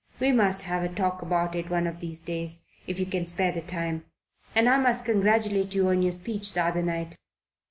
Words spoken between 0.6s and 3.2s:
have a talk about it one of these days, if you